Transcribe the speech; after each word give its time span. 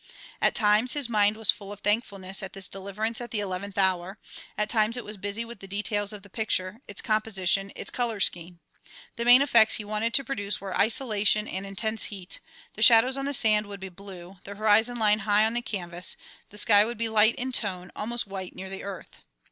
At 0.41 0.55
times 0.55 0.93
his 0.93 1.07
mind 1.09 1.37
was 1.37 1.51
full 1.51 1.71
of 1.71 1.81
thankfulness 1.81 2.41
at 2.41 2.53
this 2.53 2.67
deliverance 2.67 3.21
at 3.21 3.29
the 3.29 3.39
eleventh 3.39 3.77
hour; 3.77 4.17
at 4.57 4.67
times 4.67 4.97
it 4.97 5.05
was 5.05 5.15
busy 5.15 5.45
with 5.45 5.59
the 5.59 5.67
details 5.67 6.11
of 6.11 6.23
the 6.23 6.27
picture, 6.29 6.81
its 6.87 7.03
composition, 7.03 7.71
its 7.75 7.91
colour 7.91 8.19
scheme. 8.19 8.61
The 9.15 9.25
main 9.25 9.43
effects 9.43 9.75
he 9.75 9.85
wanted 9.85 10.15
to 10.15 10.23
produce 10.23 10.59
were 10.59 10.75
isolation 10.75 11.47
and 11.47 11.67
intense 11.67 12.05
heat, 12.05 12.39
the 12.73 12.81
shadows 12.81 13.15
on 13.15 13.25
the 13.25 13.31
sand 13.35 13.67
would 13.67 13.79
be 13.79 13.89
blue, 13.89 14.37
the 14.43 14.55
horizon 14.55 14.97
line 14.97 15.19
high 15.19 15.45
on 15.45 15.53
the 15.53 15.61
canvas, 15.61 16.17
the 16.49 16.57
sky 16.57 16.83
would 16.83 16.97
be 16.97 17.07
light 17.07 17.35
in 17.35 17.51
tone, 17.51 17.91
almost 17.95 18.25
white 18.25 18.55
near 18.55 18.71
the 18.71 18.81
earth. 18.81 19.19